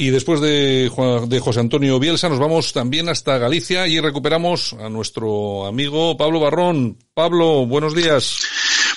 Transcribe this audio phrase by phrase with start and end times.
[0.00, 0.92] Y después de,
[1.26, 6.38] de José Antonio Bielsa nos vamos también hasta Galicia y recuperamos a nuestro amigo Pablo
[6.38, 6.98] Barrón.
[7.14, 8.46] Pablo, buenos días.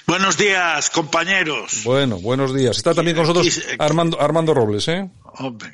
[0.06, 1.82] Buenos días, compañeros.
[1.86, 2.78] Bueno, buenos días.
[2.78, 5.10] Está también con nosotros Armando, Armando Robles, ¿eh?
[5.40, 5.72] Hombre,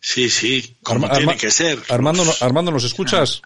[0.00, 1.78] sí, sí, como tiene que ser.
[1.88, 3.42] Armando, Armando, ¿nos escuchas?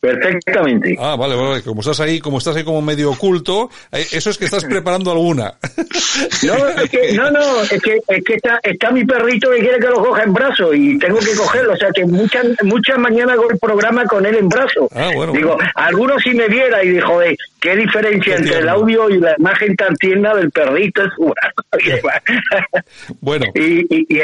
[0.00, 0.96] Perfectamente.
[0.98, 1.62] Ah, vale, vale.
[1.62, 5.10] Como estás ahí, como estás ahí como medio oculto, eh, eso es que estás preparando
[5.10, 5.54] alguna.
[6.42, 9.78] No, es que, no, no, es que, es que está, está mi perrito que quiere
[9.78, 11.74] que lo coja en brazo y tengo que cogerlo.
[11.74, 14.88] O sea, que muchas, muchas mañanas hago el programa con él en brazo.
[14.94, 15.32] Ah, bueno.
[15.32, 19.34] Digo, algunos si me viera y dijo, joder, qué diferencia entre el audio y la
[19.38, 22.08] imagen tan tierna del perrito en su brazo.
[23.20, 23.46] bueno.
[23.54, 24.20] y, y,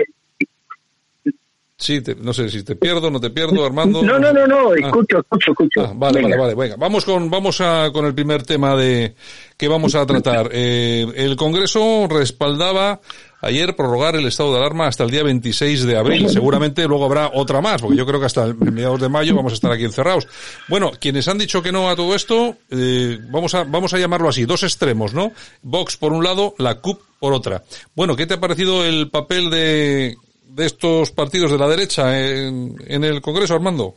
[1.79, 4.03] Sí, no sé si te pierdo, no te pierdo, Armando.
[4.03, 4.75] No, no, no, no, ah.
[4.83, 5.81] escucho, escucho, escucho.
[5.83, 6.77] Ah, vale, vale, vale, venga.
[6.77, 9.15] Vamos con, vamos a, con el primer tema de,
[9.59, 10.49] que vamos a tratar.
[10.53, 13.03] Eh, el Congreso respaldaba
[13.43, 16.31] ayer prorrogar el estado de alarma hasta el día 26 de abril.
[16.31, 19.53] Seguramente luego habrá otra más, porque yo creo que hasta el mediados de mayo vamos
[19.53, 20.27] a estar aquí encerrados.
[20.69, 24.31] Bueno, quienes han dicho que no a todo esto, eh, vamos a, vamos a llamarlo
[24.31, 25.33] así, dos extremos, ¿no?
[25.61, 27.65] Vox por un lado, la CUP por otra.
[27.95, 30.17] Bueno, ¿qué te ha parecido el papel de,
[30.57, 33.95] de estos partidos de la derecha en, en el Congreso, Armando?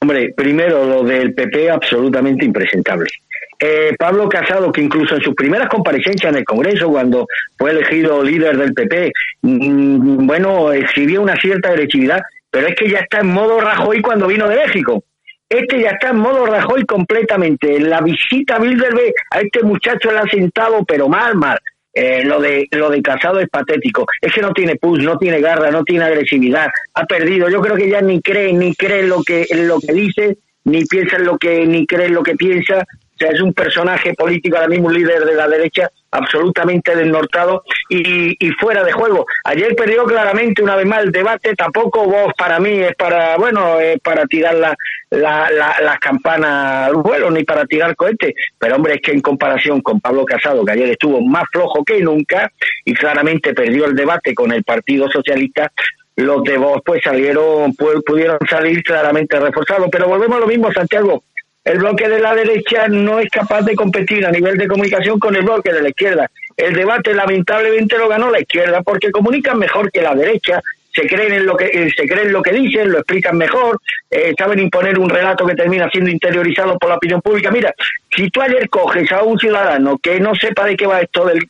[0.00, 3.10] Hombre, primero lo del PP absolutamente impresentable.
[3.58, 8.22] Eh, Pablo Casado, que incluso en sus primeras comparecencias en el Congreso, cuando fue elegido
[8.22, 13.32] líder del PP, mm, bueno, exhibió una cierta agresividad, pero es que ya está en
[13.32, 15.02] modo Rajoy cuando vino de México.
[15.48, 17.80] Este ya está en modo Rajoy completamente.
[17.80, 21.58] La visita a Bilderberg a este muchacho le ha sentado, pero mal, mal.
[22.00, 24.06] Eh, lo de lo de Casado es patético.
[24.20, 26.68] Es que no tiene push, no tiene garra, no tiene agresividad.
[26.94, 27.48] Ha perdido.
[27.48, 31.16] Yo creo que ya ni cree, ni cree lo que lo que dice, ni piensa
[31.16, 32.84] en lo que ni cree en lo que piensa.
[32.84, 37.62] O sea, es un personaje político, ahora mismo un líder de la derecha, absolutamente desnortado
[37.88, 39.26] y, y, fuera de juego.
[39.44, 43.78] Ayer perdió claramente una vez más el debate, tampoco vos para mí es para, bueno,
[43.78, 44.76] es para tirar la,
[45.10, 49.80] la, las campanas al vuelo ni para tirar cohetes, pero hombre, es que en comparación
[49.80, 52.50] con Pablo Casado, que ayer estuvo más flojo que nunca
[52.84, 55.70] y claramente perdió el debate con el Partido Socialista,
[56.16, 61.22] los de vos pues salieron, pudieron salir claramente reforzados, pero volvemos a lo mismo, Santiago,
[61.64, 65.36] el bloque de la derecha no es capaz de competir a nivel de comunicación con
[65.36, 66.30] el bloque de la izquierda.
[66.56, 71.32] El debate lamentablemente lo ganó la izquierda porque comunican mejor que la derecha, se creen
[71.32, 73.80] en lo que eh, se creen lo que dicen, lo explican mejor,
[74.10, 77.50] eh, saben imponer un relato que termina siendo interiorizado por la opinión pública.
[77.50, 77.72] Mira,
[78.14, 81.48] si tú ayer coges a un ciudadano que no sepa de qué va esto del,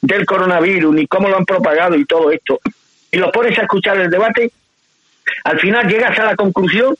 [0.00, 2.60] del coronavirus ni cómo lo han propagado y todo esto
[3.10, 4.50] y lo pones a escuchar el debate,
[5.44, 6.94] al final llegas a la conclusión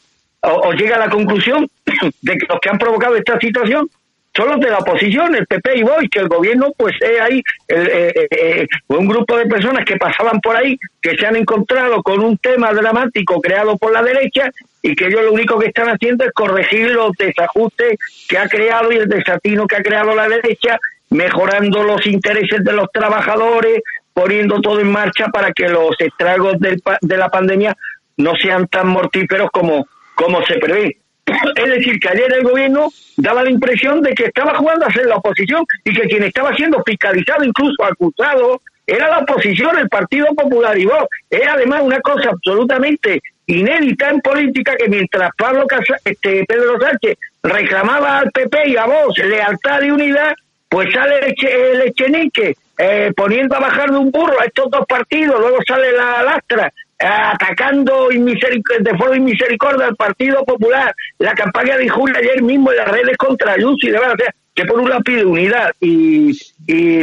[0.46, 1.68] o, llega a la conclusión
[2.22, 3.88] de que los que han provocado esta situación
[4.34, 7.42] son los de la oposición, el PP y Vox, que el gobierno pues es ahí
[7.68, 12.02] eh, eh, eh, un grupo de personas que pasaban por ahí, que se han encontrado
[12.02, 14.50] con un tema dramático creado por la derecha
[14.82, 17.96] y que ellos lo único que están haciendo es corregir los desajustes
[18.28, 22.72] que ha creado y el desatino que ha creado la derecha, mejorando los intereses de
[22.74, 23.80] los trabajadores,
[24.12, 27.74] poniendo todo en marcha para que los estragos de la pandemia
[28.18, 29.86] no sean tan mortíferos como
[30.16, 30.96] como se prevé.
[31.56, 35.06] Es decir, que ayer el gobierno daba la impresión de que estaba jugando a ser
[35.06, 40.26] la oposición y que quien estaba siendo fiscalizado, incluso acusado, era la oposición, el Partido
[40.34, 41.04] Popular y vos.
[41.28, 45.66] Es además una cosa absolutamente inédita en política que mientras Pablo
[46.04, 50.34] este, Pedro Sánchez reclamaba al PP y a vos lealtad y unidad,
[50.68, 55.40] pues sale el, Echenique eh, poniendo a bajar de un burro a estos dos partidos,
[55.40, 62.16] luego sale la lastra atacando de forma inmisericordia al Partido Popular, la campaña de Julio
[62.16, 64.88] ayer mismo en las redes contra Ayuso y de verdad, o sea, que por un
[64.88, 66.32] lado pide unidad y,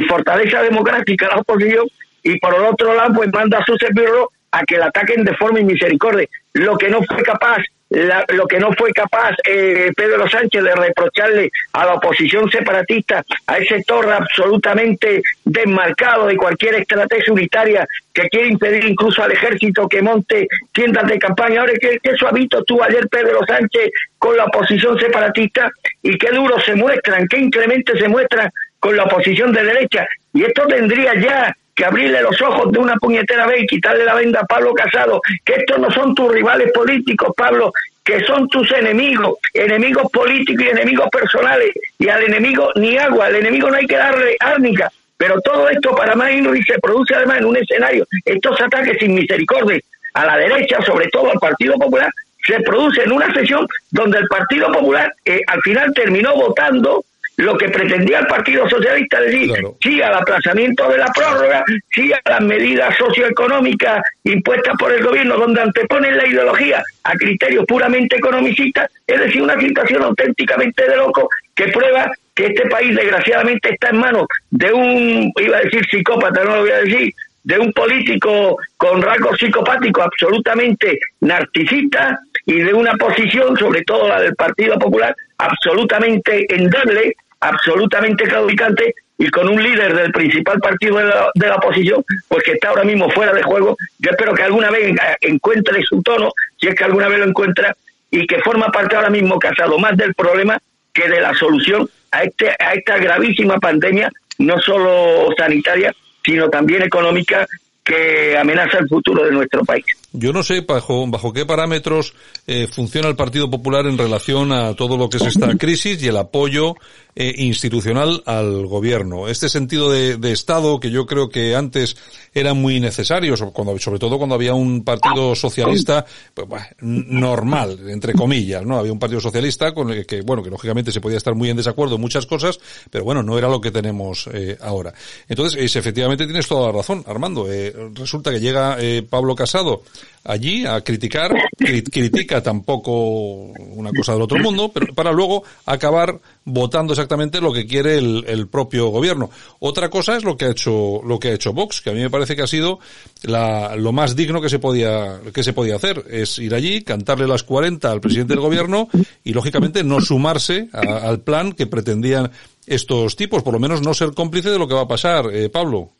[0.09, 1.87] fortaleza democrática a la oposición
[2.23, 5.35] y por el otro lado pues manda a sus servidores a que la ataquen de
[5.35, 6.27] forma inmisericordia.
[6.53, 7.59] Lo que no fue capaz
[7.93, 13.57] lo que no fue capaz eh, Pedro Sánchez de reprocharle a la oposición separatista, a
[13.57, 20.01] ese sector absolutamente desmarcado de cualquier estrategia unitaria que quiere impedir incluso al ejército que
[20.01, 21.61] monte tiendas de campaña.
[21.61, 25.69] Ahora, ¿qué, qué suavito tuvo ayer Pedro Sánchez con la oposición separatista
[26.01, 30.07] y qué duro se muestran, qué incremente se muestran con la oposición de derecha.
[30.33, 34.15] Y esto tendría ya que abrirle los ojos de una puñetera vez y quitarle la
[34.15, 37.71] venda a Pablo Casado, que estos no son tus rivales políticos, Pablo,
[38.03, 43.35] que son tus enemigos, enemigos políticos y enemigos personales, y al enemigo ni agua, al
[43.35, 47.39] enemigo no hay que darle árnica, pero todo esto para más y se produce además
[47.39, 49.79] en un escenario, estos ataques sin misericordia
[50.13, 52.11] a la derecha, sobre todo al Partido Popular,
[52.45, 57.05] se produce en una sesión donde el Partido Popular eh, al final terminó votando
[57.37, 59.51] lo que pretendía el Partido Socialista, decir
[59.81, 61.63] sí al aplazamiento de la prórroga,
[61.93, 67.65] sí a las medidas socioeconómicas impuestas por el gobierno, donde anteponen la ideología a criterios
[67.65, 73.73] puramente economicistas, es decir, una situación auténticamente de loco que prueba que este país desgraciadamente
[73.73, 77.13] está en manos de un, iba a decir psicópata, no lo voy a decir,
[77.43, 84.21] de un político con rasgos psicopáticos absolutamente narcisista y de una posición, sobre todo la
[84.21, 91.05] del Partido Popular, absolutamente endeble, absolutamente claudicante y con un líder del principal partido de
[91.05, 93.77] la, de la, oposición, pues que está ahora mismo fuera de juego.
[93.99, 97.75] Yo espero que alguna vez encuentre su tono, si es que alguna vez lo encuentra,
[98.09, 100.59] y que forma parte ahora mismo casado más del problema
[100.93, 105.93] que de la solución a, este, a esta gravísima pandemia, no solo sanitaria,
[106.23, 107.47] sino también económica
[107.83, 109.83] que amenaza el futuro de nuestro país.
[110.13, 112.13] Yo no sé bajo, bajo qué parámetros
[112.45, 116.07] eh, funciona el Partido Popular en relación a todo lo que es esta crisis y
[116.07, 116.75] el apoyo
[117.15, 119.27] eh, institucional al gobierno.
[119.27, 121.95] Este sentido de, de, Estado que yo creo que antes
[122.33, 126.47] era muy necesario, cuando, sobre todo cuando había un partido socialista pues,
[126.81, 128.77] normal, entre comillas, ¿no?
[128.77, 131.57] Había un partido socialista con el que, bueno, que lógicamente se podía estar muy en
[131.57, 134.93] desacuerdo en muchas cosas, pero bueno, no era lo que tenemos eh, ahora.
[135.27, 137.47] Entonces, es, efectivamente tienes toda la razón, Armando.
[137.93, 138.77] resulta que llega
[139.09, 139.83] Pablo Casado
[140.23, 146.93] allí a criticar, critica tampoco una cosa del otro mundo, pero para luego acabar votando
[146.93, 149.29] exactamente lo que quiere el, propio gobierno.
[149.59, 152.01] Otra cosa es lo que ha hecho lo que ha hecho Vox, que a mí
[152.01, 152.79] me parece que ha sido
[153.23, 157.27] la, lo más digno que se podía que se podía hacer, es ir allí, cantarle
[157.27, 158.89] las 40 al presidente del gobierno
[159.23, 162.31] y lógicamente no sumarse al plan que pretendían
[162.65, 165.49] estos tipos, por lo menos no ser cómplice de lo que va a pasar, eh,
[165.49, 165.91] Pablo.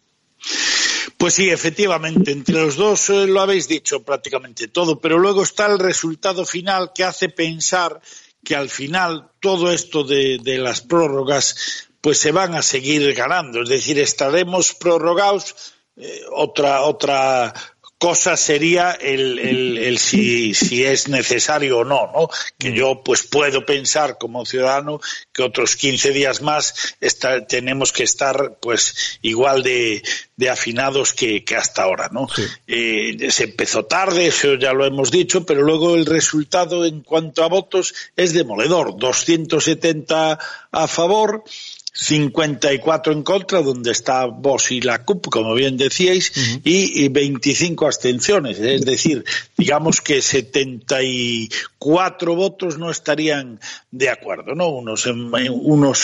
[1.23, 5.67] Pues sí, efectivamente, entre los dos eh, lo habéis dicho prácticamente todo, pero luego está
[5.67, 8.01] el resultado final que hace pensar
[8.43, 13.69] que al final todo esto de, las prórrogas pues se van a seguir ganando, es
[13.69, 15.55] decir, estaremos prorrogados
[15.95, 17.53] eh, otra otra
[18.03, 22.29] cosa sería el, el, el si, si, es necesario o no, ¿no?
[22.57, 25.00] Que yo pues puedo pensar como ciudadano
[25.31, 30.03] que otros 15 días más está, tenemos que estar pues igual de,
[30.35, 32.27] de afinados que, que, hasta ahora, ¿no?
[32.27, 32.44] Sí.
[32.67, 37.41] Eh, se empezó tarde, eso ya lo hemos dicho, pero luego el resultado en cuanto
[37.41, 40.39] a votos es demoledor, 270
[40.73, 41.45] a favor,
[41.94, 46.62] 54 en contra, donde está Vos y la CUP, como bien decíais, uh -huh.
[46.63, 48.60] y, y 25 abstenciones.
[48.60, 49.24] Es decir,
[49.63, 53.62] digamos que 74 votos no estarían
[53.92, 54.68] de acuerdo, ¿no?
[54.68, 55.07] Unos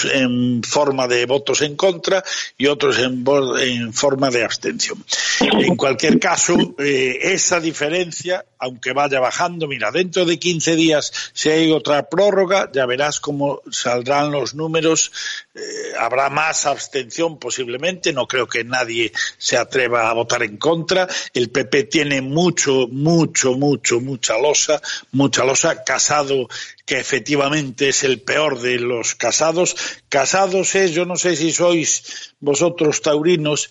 [0.05, 2.23] en, forma de votos en contra
[2.57, 3.25] y otros en,
[3.59, 5.03] en forma de abstención.
[5.41, 11.49] En cualquier caso, eh, esa diferencia, aunque vaya bajando, mira, dentro de 15 días, si
[11.49, 15.11] hay otra prórroga, ya verás cómo saldrán los números.
[15.53, 15.59] Eh,
[15.99, 21.09] habrá más abstención posiblemente, no creo que nadie se atreva a votar en contra.
[21.33, 24.81] El PP tiene mucho, mucho, mucho, mucha losa,
[25.11, 25.83] mucha losa.
[25.83, 26.47] Casado,
[26.85, 29.75] que efectivamente es el peor de los casados.
[30.09, 33.69] Casados es, yo no sé si sois vosotros taurinos,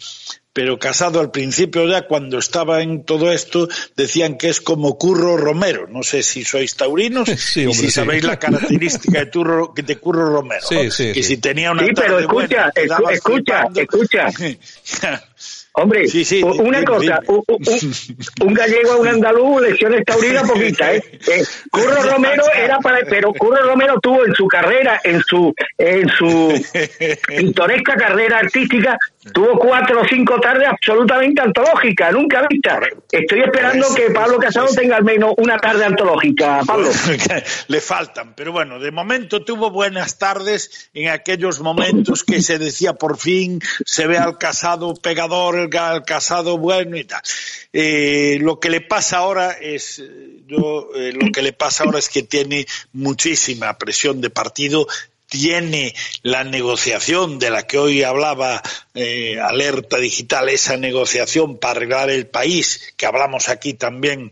[0.59, 5.37] pero Casado al principio ya cuando estaba en todo esto decían que es como Curro
[5.37, 5.87] Romero.
[5.89, 7.91] No sé si sois taurinos sí, hombre, y si sí.
[7.93, 10.67] sabéis la característica de, Turro, de Curro Romero.
[10.69, 10.91] Sí, ¿no?
[10.91, 14.27] sí, que si tenía una sí, pero escucha, buena, escucha, escucha.
[15.81, 17.19] Hombre, sí, sí, una dime, cosa, dime.
[17.29, 21.03] Un, un, un, gallego a un andaluz, lecciones taurinas poquita, ¿eh?
[21.29, 26.09] eh Curro Romero era para, pero Curro Romero tuvo en su carrera, en su, en
[26.09, 26.53] su
[27.29, 28.99] pintoresca carrera artística,
[29.33, 32.81] tuvo cuatro o cinco tardes absolutamente antológicas, nunca vistas.
[33.11, 36.89] Estoy esperando pues, que Pablo Casado pues, tenga al menos una tarde antológica, Pablo.
[37.69, 42.95] Le faltan, pero bueno, de momento tuvo buenas tardes en aquellos momentos que se decía
[42.95, 47.23] por fin se ve al casado pegador, el casado bueno y tal.
[47.73, 52.23] Eh, lo que le pasa ahora es, eh, lo que le pasa ahora es que
[52.23, 54.87] tiene muchísima presión de partido,
[55.27, 58.63] tiene la negociación de la que hoy hablaba
[58.95, 64.31] eh, Alerta Digital, esa negociación para arreglar el país, que hablamos aquí también.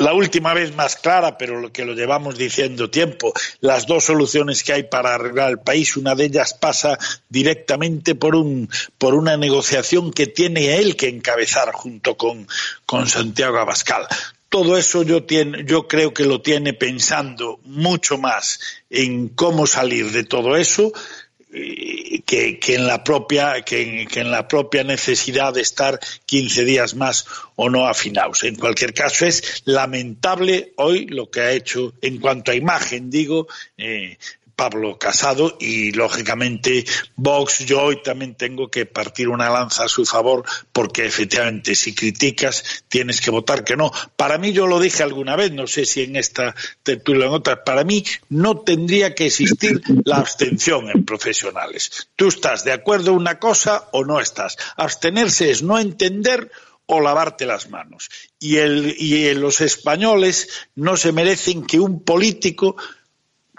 [0.00, 4.62] La última vez más clara, pero lo que lo llevamos diciendo tiempo, las dos soluciones
[4.62, 9.36] que hay para arreglar el país, una de ellas pasa directamente por un por una
[9.36, 12.48] negociación que tiene él que encabezar junto con,
[12.86, 14.06] con Santiago Abascal.
[14.48, 20.10] Todo eso yo, tiene, yo creo que lo tiene pensando mucho más en cómo salir
[20.10, 20.92] de todo eso
[21.50, 26.94] que, que, en la propia que, que, en la propia necesidad de estar 15 días
[26.94, 27.26] más
[27.56, 28.44] o no afinados.
[28.44, 33.48] En cualquier caso es lamentable hoy lo que ha hecho en cuanto a imagen, digo,
[33.76, 34.16] eh,
[34.60, 36.84] Pablo Casado y lógicamente
[37.16, 41.94] Vox yo hoy también tengo que partir una lanza a su favor porque efectivamente si
[41.94, 43.90] criticas tienes que votar que no.
[44.16, 47.34] Para mí yo lo dije alguna vez, no sé si en esta tertulia o en
[47.36, 52.10] otras, para mí no tendría que existir la abstención en profesionales.
[52.14, 54.58] Tú estás de acuerdo en una cosa o no estás.
[54.76, 56.50] Abstenerse es no entender
[56.84, 58.10] o lavarte las manos.
[58.38, 62.76] Y, el, y los españoles no se merecen que un político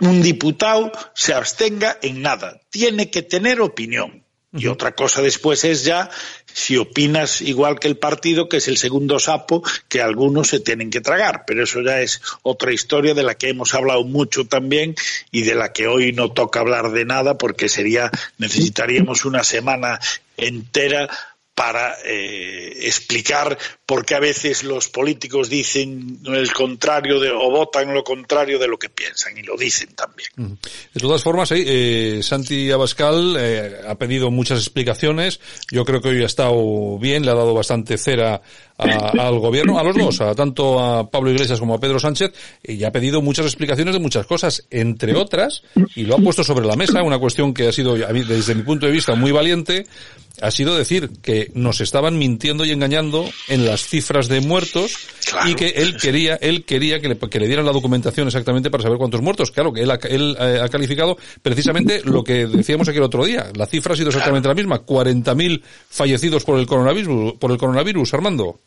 [0.02, 2.60] un diputado se abstenga en nada.
[2.70, 4.24] Tiene que tener opinión.
[4.54, 6.10] Y otra cosa después es ya
[6.54, 10.90] si opinas igual que el partido, que es el segundo sapo que algunos se tienen
[10.90, 11.46] que tragar.
[11.48, 14.96] Pero eso ya es otra historia de la que hemos hablado mucho también
[15.32, 20.02] y de la que hoy no toca hablar de nada porque sería, necesitaríamos una semana
[20.36, 21.08] entera
[21.56, 23.58] para eh, explicar
[23.92, 28.66] por qué a veces los políticos dicen el contrario de, o votan lo contrario de
[28.66, 30.58] lo que piensan y lo dicen también.
[30.94, 35.42] De todas formas, eh, Santi Abascal eh, ha pedido muchas explicaciones.
[35.70, 38.42] Yo creo que hoy ha estado bien, le ha dado bastante cera
[38.78, 42.32] al gobierno, a los dos, a tanto a Pablo Iglesias como a Pedro Sánchez,
[42.64, 45.64] y ha pedido muchas explicaciones de muchas cosas, entre otras,
[45.96, 48.86] y lo ha puesto sobre la mesa, una cuestión que ha sido, desde mi punto
[48.88, 49.86] de vista, muy valiente,
[50.42, 55.08] ha sido decir que nos estaban mintiendo y engañando en las cifras de muertos
[55.46, 58.84] y que él quería, él quería que le, que le, dieran la documentación exactamente para
[58.84, 59.52] saber cuántos muertos.
[59.52, 63.26] Claro que él, ha, él eh, ha calificado precisamente lo que decíamos aquí el otro
[63.26, 63.48] día.
[63.56, 64.86] La cifra ha sido exactamente la misma.
[64.86, 68.60] 40.000 fallecidos por el coronavirus, por el coronavirus, Armando.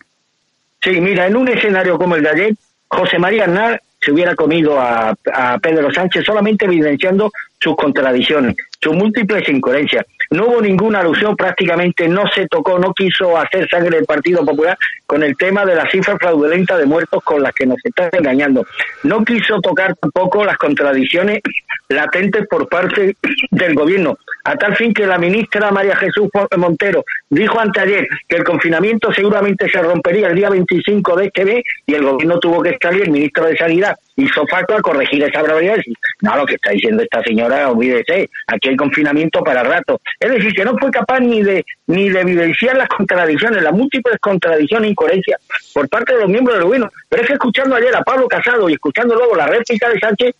[0.82, 2.54] Sí, mira, en un escenario como el de ayer,
[2.88, 8.94] José María Aznar se hubiera comido a, a Pedro Sánchez solamente evidenciando sus contradicciones, sus
[8.94, 10.04] múltiples incoherencias.
[10.30, 14.76] No hubo ninguna alusión, prácticamente no se tocó, no quiso hacer sangre del Partido Popular
[15.06, 18.66] con el tema de la cifra fraudulenta de muertos con las que nos están engañando.
[19.02, 21.40] No quiso tocar tampoco las contradicciones
[21.88, 23.16] latentes por parte
[23.50, 28.44] del gobierno, a tal fin que la ministra María Jesús Montero dijo anteayer que el
[28.44, 32.76] confinamiento seguramente se rompería el día 25 de este mes y el gobierno tuvo que
[32.80, 35.76] salir, el ministro de Sanidad hizo falta a corregir esa bravedad.
[36.20, 40.00] No, lo que está diciendo esta señora, olvídese, aquí hay confinamiento para rato.
[40.20, 44.18] Es decir, que no fue capaz ni de ni de evidenciar las contradicciones, las múltiples
[44.20, 45.40] contradicciones e incoherencias
[45.72, 46.90] por parte de los miembros del gobierno.
[47.08, 50.34] Pero es que escuchando ayer a Pablo Casado y escuchando luego la réplica de Sánchez,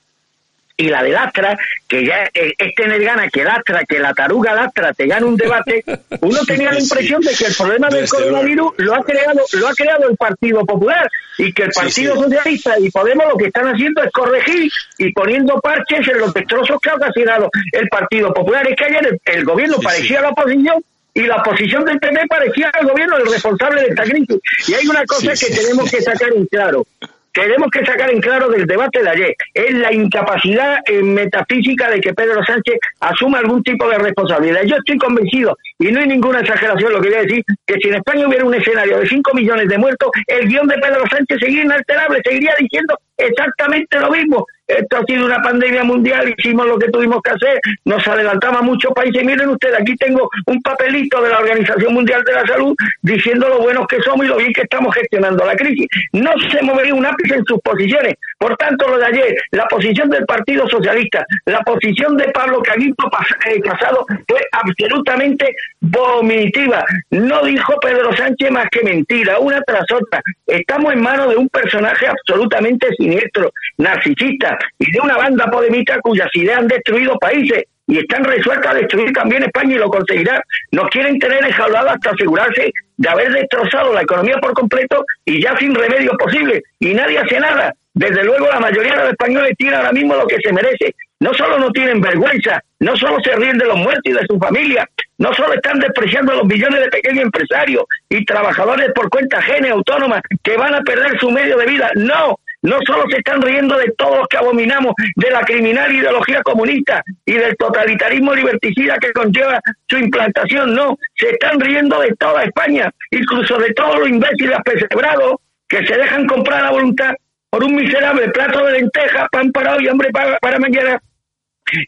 [0.76, 4.92] y la de Lastra, que ya es tener ganas que Lastra, que la taruga Lastra
[4.92, 5.84] te gane un debate,
[6.20, 9.74] uno tenía la impresión de que el problema del coronavirus lo ha creado, lo ha
[9.74, 14.02] creado el Partido Popular y que el Partido Socialista y Podemos lo que están haciendo
[14.02, 18.66] es corregir y poniendo parches en los destrozos que ha ocasionado el Partido Popular.
[18.68, 22.86] Es que ayer el, gobierno parecía la oposición y la oposición del PP parecía el
[22.86, 24.38] gobierno el responsable de esta crisis.
[24.68, 26.86] Y hay una cosa que tenemos que sacar en claro
[27.34, 32.00] tenemos que sacar en claro del debate de ayer es la incapacidad eh, metafísica de
[32.00, 34.62] que Pedro Sánchez asuma algún tipo de responsabilidad.
[34.64, 37.88] Yo estoy convencido, y no hay ninguna exageración lo que voy a decir, que si
[37.88, 41.38] en España hubiera un escenario de 5 millones de muertos, el guion de Pedro Sánchez
[41.40, 44.46] seguiría inalterable, seguiría diciendo exactamente lo mismo.
[44.66, 48.64] Esto ha sido una pandemia mundial, hicimos lo que tuvimos que hacer, nos adelantamos a
[48.64, 49.22] muchos países.
[49.22, 53.60] Miren ustedes, aquí tengo un papelito de la Organización Mundial de la Salud diciendo lo
[53.60, 55.86] buenos que somos y lo bien que estamos gestionando la crisis.
[56.12, 58.14] No se movería un ápice en sus posiciones.
[58.38, 63.08] Por tanto, lo de ayer, la posición del Partido Socialista, la posición de Pablo Caguito
[63.46, 66.84] eh, Casado fue absolutamente vomitiva.
[67.10, 70.20] No dijo Pedro Sánchez más que mentira, una tras otra.
[70.46, 76.28] Estamos en manos de un personaje absolutamente siniestro, narcisista y de una banda podemita cuyas
[76.34, 80.40] ideas han destruido países y están resueltas a destruir también España y lo conseguirán.
[80.72, 85.56] Nos quieren tener enjaulados hasta asegurarse de haber destrozado la economía por completo y ya
[85.58, 86.62] sin remedio posible.
[86.80, 87.72] Y nadie hace nada.
[87.94, 90.94] Desde luego la mayoría de los españoles tienen ahora mismo lo que se merece.
[91.20, 94.36] No solo no tienen vergüenza, no solo se ríen de los muertos y de su
[94.36, 94.86] familia,
[95.18, 99.70] no solo están despreciando a los millones de pequeños empresarios y trabajadores por cuenta ajena
[99.70, 103.78] autónoma que van a perder su medio de vida, no, no solo se están riendo
[103.78, 109.12] de todos los que abominamos de la criminal ideología comunista y del totalitarismo liberticida que
[109.12, 114.56] conlleva su implantación, no, se están riendo de toda España, incluso de todos los imbéciles
[114.58, 115.36] apesebrados
[115.68, 117.14] que se dejan comprar a voluntad
[117.54, 121.00] por un miserable plato de lentejas, pan para hoy, hambre para, para mañana,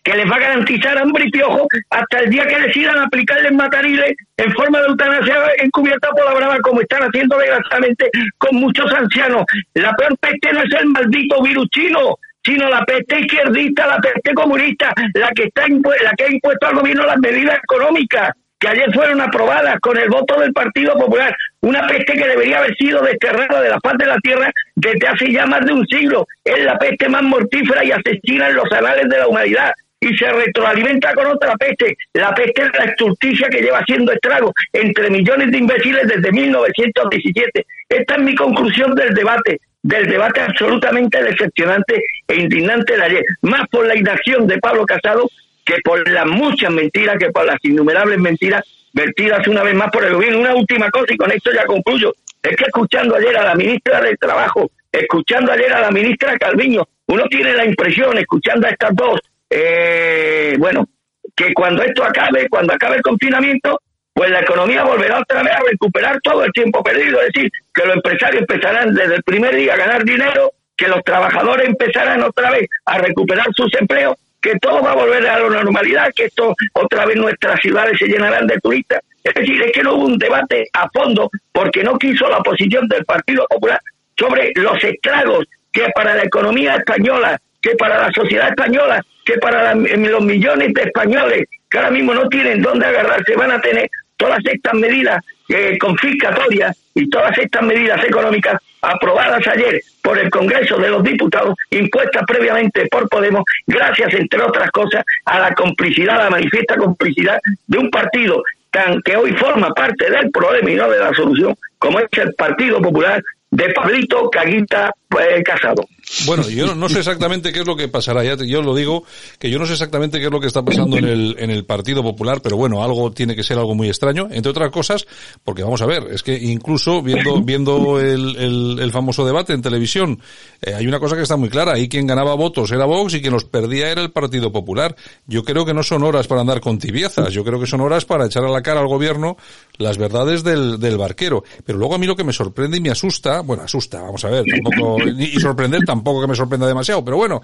[0.05, 4.15] que les va a garantizar hambre y piojo hasta el día que decidan aplicarles matariles
[4.37, 8.09] en forma de eutanasia encubierta por la brava, como están haciendo desgraciadamente
[8.39, 9.43] con muchos ancianos.
[9.75, 14.35] La peor peste no es el maldito virus chino, sino la peste izquierdista, la peste
[14.35, 18.93] comunista, la que está la que ha impuesto al gobierno las medidas económicas que ayer
[18.95, 23.61] fueron aprobadas con el voto del Partido Popular, una peste que debería haber sido desterrada
[23.61, 26.25] de la faz de la tierra desde hace ya más de un siglo.
[26.45, 29.73] Es la peste más mortífera y asesina en los anales de la humanidad.
[29.99, 34.53] y se retroalimenta con otra peste, la peste de la estulticia que lleva haciendo estragos
[34.73, 37.67] entre millones de imbéciles desde 1917.
[37.89, 43.67] Esta es mi conclusión del debate, del debate absolutamente decepcionante e indignante de ayer, más
[43.71, 45.29] por la inacción de Pablo Casado
[45.65, 48.63] que por las muchas mentiras, que por las innumerables mentiras
[48.97, 50.41] vertidas una vez más por el gobierno.
[50.41, 52.15] Una última cosa y con esto ya concluyo.
[52.43, 56.83] Es que escuchando ayer a la ministra del Trabajo, escuchando ayer a la ministra Calviño,
[57.09, 60.89] uno tiene la impresión, escuchando a estas dos, eh, bueno,
[61.35, 63.81] que cuando esto acabe, cuando acabe el confinamiento,
[64.15, 67.21] pues la economía volverá otra vez a recuperar todo el tiempo perdido.
[67.21, 71.05] Es decir, que los empresarios empezarán desde el primer día a ganar dinero, que los
[71.05, 75.49] trabajadores empezarán otra vez a recuperar sus empleos que todo va a volver a la
[75.49, 79.01] normalidad, que esto otra vez nuestras ciudades se llenarán de turistas.
[79.25, 82.87] Es decir, es que no hubo un debate a fondo porque no quiso la oposición
[82.87, 83.81] del Partido Popular
[84.17, 89.75] sobre los estragos que para la economía española, que para la sociedad española, que para
[89.75, 94.39] los millones de españoles que ahora mismo no tienen dónde agarrarse, van a tener todas
[94.45, 100.91] estas medidas eh, confiscatorias y todas estas medidas económicas aprobadas ayer por el Congreso de
[100.91, 106.31] los Diputados, impuestas previamente por Podemos, gracias, entre otras cosas, a la complicidad, a la
[106.31, 110.99] manifiesta complicidad de un partido tan que hoy forma parte del problema y no de
[110.99, 115.85] la solución, como es el Partido Popular de Pablito Caguita eh, Casado.
[116.25, 118.23] Bueno, yo no sé exactamente qué es lo que pasará.
[118.23, 119.03] Ya yo lo digo,
[119.41, 121.65] que yo no sé exactamente qué es lo que está pasando en el, en el
[121.65, 125.05] Partido Popular, pero bueno, algo tiene que ser algo muy extraño, entre otras cosas,
[125.43, 129.63] porque vamos a ver, es que incluso viendo, viendo el, el, el famoso debate en
[129.63, 130.21] televisión,
[130.63, 133.21] eh, hay una cosa que está muy clara, ahí quien ganaba votos era Vox y
[133.21, 134.95] quien los perdía era el Partido Popular.
[135.27, 138.05] Yo creo que no son horas para andar con tibiezas, yo creo que son horas
[138.05, 139.37] para echar a la cara al gobierno
[139.77, 141.43] las verdades del, del barquero.
[141.65, 144.31] Pero luego a mí lo que me sorprende y me asusta, bueno, asusta, vamos a
[144.31, 147.43] ver, tampoco, y sorprender tampoco que me sorprenda demasiado, pero bueno,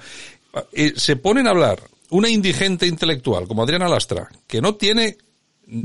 [0.72, 5.16] eh, se ponen a hablar una indigente intelectual como Adriana Lastra, que no tiene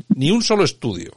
[0.10, 1.12] ni un solo estudio,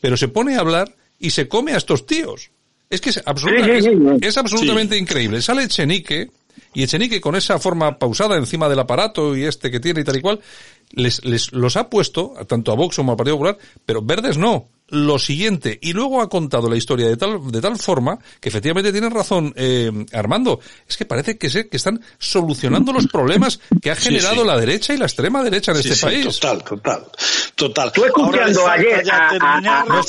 [0.00, 2.50] pero se pone a hablar y se come a estos tíos.
[2.88, 5.42] Es que es, absolutamente, es, absolutamente increíble.
[5.42, 6.30] Sale Echenique,
[6.74, 10.18] y Echenique con esa forma pausada encima del aparato y este que tiene y tal
[10.18, 10.40] y cual,
[10.92, 14.68] les, les los ha puesto, tanto a Vox como al Partido Popular, pero verdes no
[14.88, 15.78] lo siguiente.
[15.82, 19.52] Y luego ha contado la historia de tal de tal forma que efectivamente tiene razón
[19.56, 20.60] eh, Armando.
[20.88, 24.94] Es que parece que sé que están solucionando los problemas que ha generado la derecha
[24.94, 26.24] y la extrema derecha en este país.
[26.40, 27.06] total total
[27.54, 27.92] total.
[27.92, 30.02] Tú escuchando ayer a, a, a,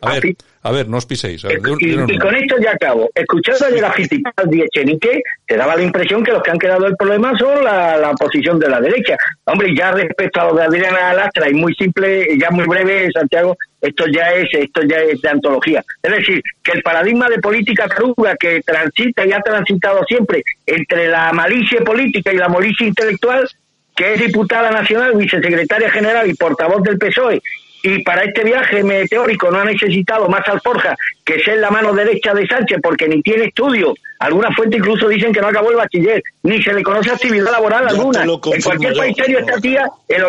[0.00, 1.44] a, ver a ver, no os piséis.
[1.44, 3.10] y, con esto ya acabo.
[3.14, 6.86] Escuchando ayer a Fittipaldi y Echenique, te daba la impresión que los que han quedado
[6.86, 9.16] el problema son la, la posición de la derecha.
[9.44, 13.56] Hombre, ya respecto a lo de Adriana Lastra, y muy simple, ya muy breve, Santiago,
[13.80, 15.84] esto ya es esto ya es de antología.
[16.00, 21.08] Es decir, que el paradigma de política taruga que transita y ha transitado siempre entre
[21.08, 23.48] la malicia política y la malicia intelectual,
[23.96, 27.42] que es diputada nacional, vicesecretaria general y portavoz del PSOE,
[27.82, 32.32] y para este viaje meteórico no ha necesitado más alforja que ser la mano derecha
[32.32, 33.94] de Sánchez porque ni tiene estudio.
[34.20, 37.88] Algunas fuentes incluso dicen que no acabó el bachiller, ni se le conoce actividad laboral
[37.88, 38.22] alguna.
[38.22, 40.24] En cualquier país serio esta tía, el,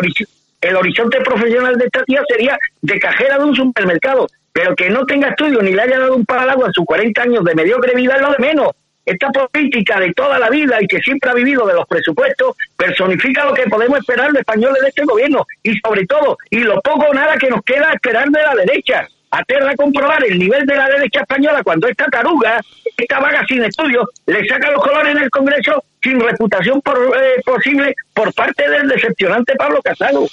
[0.60, 5.04] el horizonte profesional de esta tía sería de cajera de un supermercado, pero que no
[5.06, 8.16] tenga estudio ni le haya dado un agua a sus 40 años de mediocre vida
[8.16, 8.72] es lo de menos
[9.04, 13.44] esta política de toda la vida y que siempre ha vivido de los presupuestos personifica
[13.44, 17.06] lo que podemos esperar los españoles de este gobierno y sobre todo, y lo poco
[17.06, 19.08] o nada que nos queda esperar de la derecha.
[19.30, 22.60] Aterra comprobar el nivel de la derecha española cuando esta taruga,
[22.96, 27.42] esta vaga sin estudios, le saca los colores en el Congreso sin reputación por, eh,
[27.44, 30.28] posible por parte del decepcionante Pablo Casado.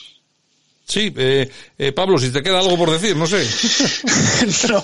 [0.91, 3.47] Sí, eh, eh, Pablo, si te queda algo por decir, no sé.
[4.67, 4.81] no,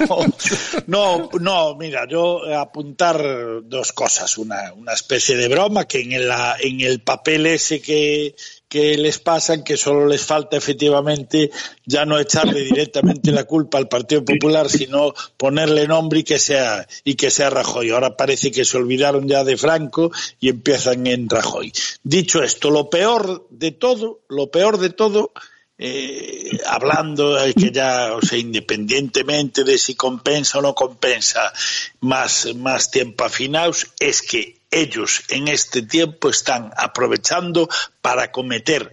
[0.88, 3.22] no, no, mira, yo apuntar
[3.66, 4.38] dos cosas.
[4.38, 8.38] Una, una especie de broma que en, el, en el papel ese que,
[8.70, 11.52] que les pasan, que solo les falta efectivamente
[11.86, 16.88] ya no echarle directamente la culpa al Partido Popular, sino ponerle nombre y que sea,
[17.04, 17.90] y que sea Rajoy.
[17.90, 21.74] Ahora parece que se olvidaron ya de Franco y empiezan en Rajoy.
[22.02, 25.34] Dicho esto, lo peor de todo, lo peor de todo
[25.80, 31.54] eh, hablando que ya, o sea, independientemente de si compensa o no compensa
[32.00, 37.70] más, más tiempo afinados, es que ellos en este tiempo están aprovechando
[38.02, 38.92] para cometer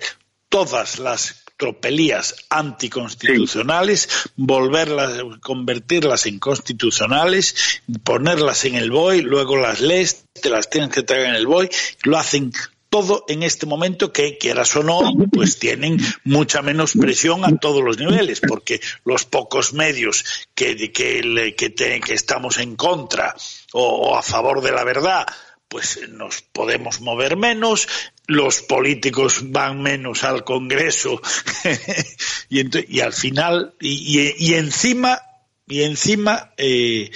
[0.48, 10.24] todas las tropelías anticonstitucionales, volverlas, convertirlas en constitucionales, ponerlas en el BOE, luego las lees,
[10.32, 11.70] te las tienes que traer en el BOE,
[12.02, 12.52] lo hacen
[12.94, 15.00] todo en este momento que, quieras o no,
[15.32, 21.56] pues tienen mucha menos presión a todos los niveles, porque los pocos medios que, que,
[21.56, 23.34] que, que estamos en contra
[23.72, 25.26] o, a favor de la verdad,
[25.66, 27.88] pues nos podemos mover menos,
[28.28, 31.20] los políticos van menos al Congreso
[32.48, 35.20] y, y, al final, y, y encima,
[35.66, 37.10] y encima eh,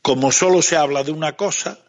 [0.00, 1.83] como solo se habla de una cosa,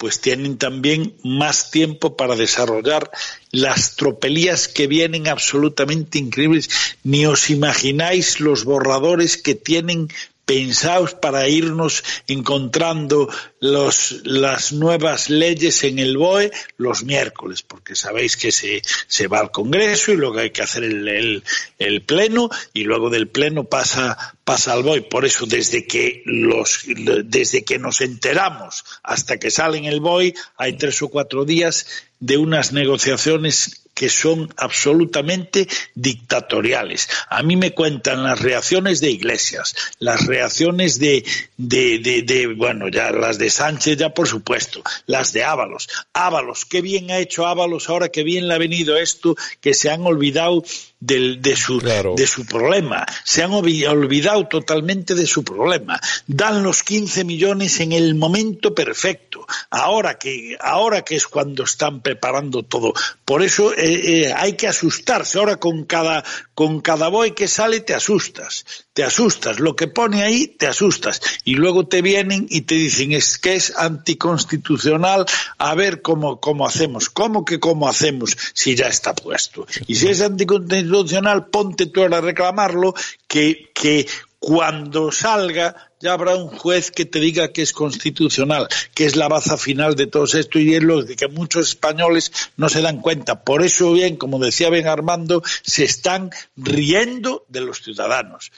[0.00, 3.10] pues tienen también más tiempo para desarrollar
[3.50, 6.70] las tropelías que vienen absolutamente increíbles.
[7.02, 10.08] Ni os imagináis los borradores que tienen
[10.50, 13.28] pensados para irnos encontrando
[13.60, 19.52] las nuevas leyes en el BOE los miércoles, porque sabéis que se, se va al
[19.52, 21.44] Congreso y luego hay que hacer el, el,
[21.78, 25.02] el, Pleno y luego del Pleno pasa, pasa al BOE.
[25.02, 30.34] Por eso, desde que, los, desde que nos enteramos hasta que sale en el BOE,
[30.56, 31.86] hay tres o cuatro días
[32.18, 37.06] de unas negociaciones que son absolutamente dictatoriales.
[37.28, 41.22] A mí me cuentan las reacciones de Iglesias, las reacciones de,
[41.58, 45.86] de, de, de, bueno, ya las de Sánchez, ya por supuesto, las de Ábalos.
[46.14, 49.90] Ábalos, qué bien ha hecho Ábalos ahora, qué bien le ha venido esto, que se
[49.90, 50.64] han olvidado
[51.00, 52.14] del, de, su, claro.
[52.14, 53.06] de su problema.
[53.24, 55.98] Se han olvidado totalmente de su problema.
[56.26, 59.46] Dan los 15 millones en el momento perfecto.
[59.70, 62.92] Ahora que, ahora que es cuando están preparando todo.
[63.24, 65.38] Por eso eh, eh, hay que asustarse.
[65.38, 66.22] Ahora con cada,
[66.54, 68.66] con cada boy que sale te asustas.
[68.92, 69.58] Te asustas.
[69.58, 71.22] Lo que pone ahí te asustas.
[71.44, 75.24] Y luego te vienen y te dicen es que es anticonstitucional.
[75.56, 77.08] A ver cómo, cómo hacemos.
[77.08, 79.66] ¿Cómo que cómo hacemos si ya está puesto?
[79.86, 82.94] Y si es anticonstitucional constitucional, ponte tú a reclamarlo,
[83.26, 84.06] que, que
[84.38, 89.28] cuando salga ya habrá un juez que te diga que es constitucional, que es la
[89.28, 93.44] baza final de todo esto y es lo que muchos españoles no se dan cuenta.
[93.44, 98.50] Por eso bien, como decía Ben Armando, se están riendo de los ciudadanos.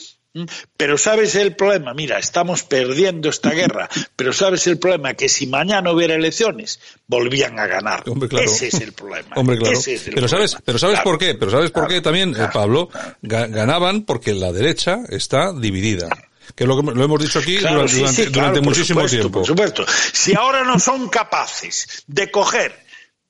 [0.79, 5.47] Pero sabes el problema, mira, estamos perdiendo esta guerra, pero sabes el problema, que si
[5.47, 8.03] mañana hubiera elecciones, volvían a ganar.
[8.09, 8.51] Hombre, claro.
[8.51, 9.37] Ese es el problema.
[9.37, 9.79] Hombre, claro.
[9.79, 10.29] Es el pero problema.
[10.29, 11.11] sabes, pero sabes Claro.
[11.11, 12.89] por qué, pero sabes por qué también, eh, Pablo,
[13.21, 16.09] ganaban porque la derecha está dividida.
[16.57, 18.69] Que es lo que lo hemos dicho aquí Claro, durante, sí, durante- sí, claro, durante
[18.69, 19.39] muchísimo supuesto, tiempo.
[19.39, 19.87] Por supuesto.
[20.13, 22.75] Si ahora no son capaces de coger,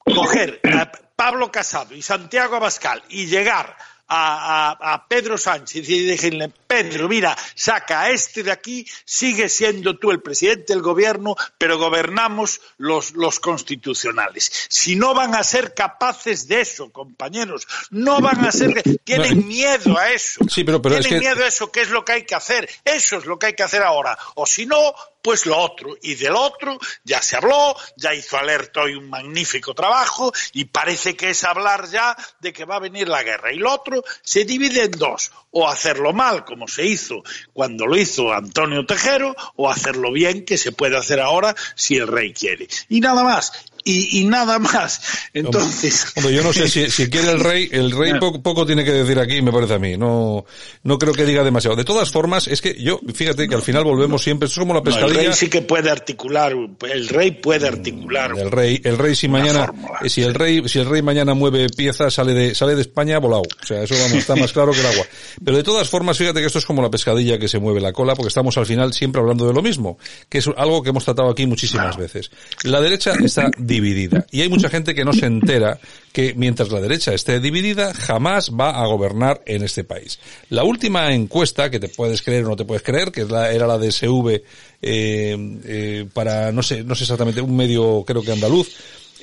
[0.04, 3.76] coger a Pablo Casado y Santiago Abascal y llegar
[4.14, 9.48] a, a- a Pedro Sánchez y decirle, Pedro, mira, saca a este de aquí, sigue
[9.48, 14.51] siendo tú el presidente del gobierno, pero gobernamos los, los constitucionales.
[14.68, 19.98] Si no van a ser capaces de eso, compañeros, no van a ser, tienen miedo
[19.98, 20.40] a eso.
[20.48, 22.35] Sí, pero- pero es tienen que- miedo a eso, ¿qué es lo que hay que
[22.35, 22.68] hacer?
[22.85, 24.16] Eso es lo que hay que hacer ahora.
[24.35, 25.96] O si no, pues lo otro.
[26.02, 31.16] Y del otro ya se habló, ya hizo Alerta hoy un magnífico trabajo y parece
[31.16, 33.52] que es hablar ya de que va a venir la guerra.
[33.52, 35.30] Y lo otro se divide en dos.
[35.54, 40.56] O hacerlo mal, como se hizo cuando lo hizo Antonio Tejero, o hacerlo bien, que
[40.56, 42.68] se puede hacer ahora si el rey quiere.
[42.88, 43.52] Y nada más.
[43.85, 45.01] Y, y nada más.
[45.33, 46.07] Entonces.
[46.16, 48.92] Hombre, yo no sé si, si quiere el rey, el rey poco, poco tiene que
[48.92, 49.97] decir aquí, me parece a mí.
[49.97, 50.45] No,
[50.83, 51.77] no creo que diga demasiado.
[51.77, 54.75] De todas formas, es que yo, fíjate que al final volvemos siempre, esto es como
[54.75, 55.21] la No, el pescadilla.
[55.21, 58.33] rey sí que puede articular, el rey puede articular.
[58.38, 61.35] El rey, el rey si mañana, fórmula, eh, si el rey, si el rey mañana
[61.35, 63.42] mueve piezas, sale de, sale de España volado.
[63.62, 65.05] O sea, eso vamos, está más claro que el agua.
[65.45, 67.92] Pero de todas formas, fíjate que esto es como la pescadilla que se mueve la
[67.92, 71.05] cola, porque estamos al final siempre hablando de lo mismo, que es algo que hemos
[71.05, 72.31] tratado aquí muchísimas veces.
[72.64, 75.78] La derecha está dividida y hay mucha gente que no se entera
[76.12, 80.18] que mientras la derecha esté dividida, jamás va a gobernar en este país.
[80.50, 83.78] La última encuesta, que te puedes creer o no te puedes creer, que era la
[83.78, 84.42] de SV, eh,
[84.82, 88.68] eh, para, no sé, no sé exactamente, un medio creo que andaluz,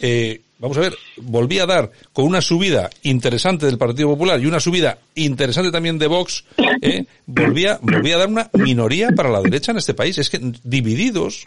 [0.02, 4.46] eh, vamos a ver, volvía a dar con una subida interesante del Partido Popular y
[4.46, 6.44] una subida interesante también de Vox,
[6.82, 10.18] eh, volvía, volvía a dar una minoría para la derecha en este país.
[10.18, 11.46] Es que divididos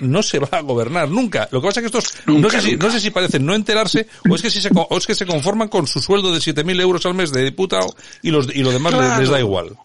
[0.00, 1.48] no se va a gobernar nunca.
[1.50, 4.06] Lo que pasa es que estos, no sé si, no sé si parecen no enterarse
[4.28, 6.80] o es que si se, o es que se conforman con su sueldo de 7.000
[6.80, 9.20] euros al mes de diputado y los, y lo demás les- Claro.
[9.20, 9.70] les da igual.
[9.70, 9.84] No.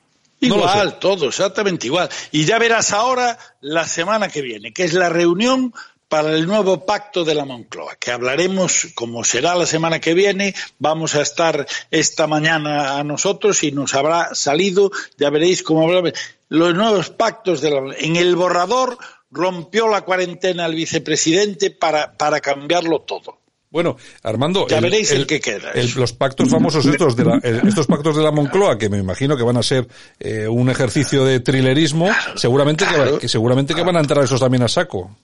[0.56, 2.08] Igual, todo, exactamente igual.
[2.32, 5.74] Y ya verás ahora la semana que viene, que es la reunión
[6.08, 10.56] para el nuevo pacto de la Moncloa, que hablaremos, como será la semana que viene,
[10.80, 16.12] vamos a estar esta mañana a nosotros y nos habrá salido, ya veréis cómo habrá,
[16.48, 18.98] los nuevos pactos de la, en el borrador
[19.32, 23.38] rompió la cuarentena el vicepresidente para, para cambiarlo todo.
[23.72, 27.86] Bueno, Armando, Ya veréis el que queda, el- los pactos famosos estos de la, estos
[27.86, 29.88] pactos de la Moncloa, que me imagino que van a ser
[30.20, 33.20] eh, un ejercicio de trilerismo, seguramente claro.
[33.20, 35.16] que seguramente que van a entrar esos también a saco.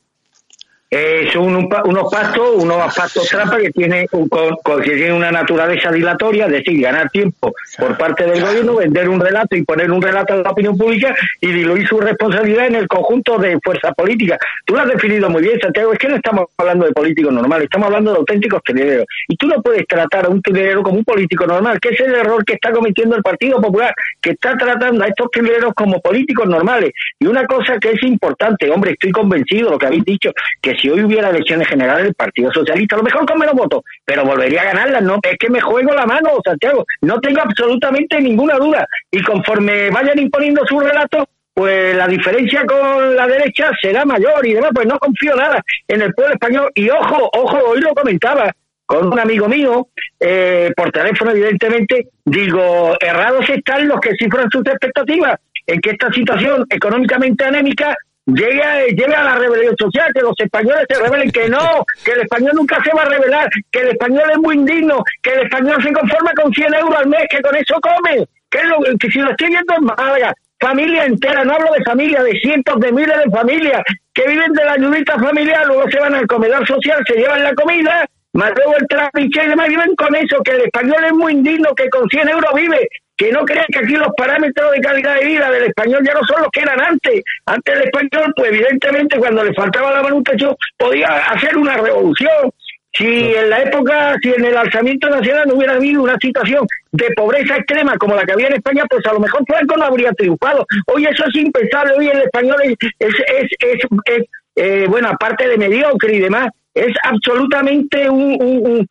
[0.98, 6.82] Eh, son unos pactos, unos pactos trampa que tienen, que una naturaleza dilatoria, es decir,
[6.82, 10.52] ganar tiempo por parte del gobierno, vender un relato y poner un relato a la
[10.52, 14.40] opinión pública y diluir su responsabilidad en el conjunto de fuerzas políticas.
[14.64, 17.66] Tú lo has definido muy bien, Santiago, es que no estamos hablando de políticos normales,
[17.66, 19.06] estamos hablando de auténticos trileros.
[19.28, 22.16] Y tú no puedes tratar a un trilero como un político normal, que es el
[22.16, 26.48] error que está cometiendo el Partido Popular, que está tratando a estos trileros como políticos
[26.48, 26.92] normales.
[27.20, 30.32] Y una cosa que es importante, hombre, estoy convencido de lo que habéis dicho,
[30.62, 33.82] que si hoy hubiera elecciones generales del Partido Socialista, a lo mejor con menos votos,
[34.04, 38.20] pero volvería a ganarlas, no, es que me juego la mano, Santiago, no tengo absolutamente
[38.22, 38.88] ninguna duda.
[39.12, 44.54] Y conforme vayan imponiendo su relato, pues la diferencia con la derecha será mayor y
[44.54, 46.72] demás, pues no confío nada en el pueblo español.
[46.76, 48.52] Y ojo, ojo, hoy lo comentaba
[48.86, 49.88] con un amigo mío,
[50.20, 56.12] eh, por teléfono evidentemente, digo, errados están los que cifran sus expectativas en que esta
[56.12, 61.86] situación económicamente anémica llegue, a la rebelión social, que los españoles se rebelen, que no,
[62.04, 65.32] que el español nunca se va a rebelar, que el español es muy indigno, que
[65.32, 68.78] el español se conforma con 100 euros al mes, que con eso come, que, lo,
[69.00, 72.80] que si lo estoy viendo en Málaga, familia entera, no hablo de familia, de cientos
[72.80, 73.82] de miles de familias
[74.14, 77.54] que viven de la ayudita familiar, luego se van al comedor social, se llevan la
[77.54, 81.34] comida, más luego el trapiche y demás, viven con eso, que el español es muy
[81.34, 85.16] indigno, que con 100 euros vive, que no crean que aquí los parámetros de calidad
[85.16, 87.24] de vida del español ya no son los que eran antes.
[87.46, 92.52] Antes el español, pues evidentemente cuando le faltaba la manutención, podía hacer una revolución.
[92.92, 97.10] Si en la época, si en el alzamiento nacional no hubiera habido una situación de
[97.16, 100.12] pobreza extrema como la que había en España, pues a lo mejor Franco no habría
[100.14, 100.66] triunfado.
[100.88, 103.14] Hoy eso es impensable, hoy el español es, es,
[103.60, 104.26] es, es
[104.56, 108.88] eh, bueno, aparte de mediocre y demás, es absolutamente un, un,